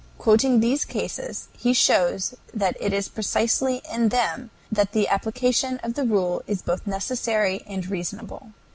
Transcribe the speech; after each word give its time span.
Quoting 0.17 0.61
these 0.61 0.83
cases, 0.83 1.47
he 1.55 1.73
shows 1.73 2.33
that 2.55 2.75
it 2.79 2.91
is 2.91 3.07
precisely 3.07 3.83
in 3.93 4.09
them 4.09 4.49
that 4.71 4.93
the 4.93 5.07
application 5.07 5.77
of 5.83 5.93
the 5.93 6.03
rule 6.05 6.41
is 6.47 6.63
both 6.63 6.87
necessary 6.87 7.61
and 7.67 7.85
reasonable. 7.87 8.49